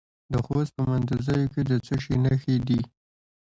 [0.31, 2.81] د خوست په مندوزیو کې د څه شي نښې دي؟